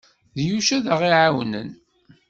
[0.35, 1.69] D Yuc ay aɣ-iɛawnen.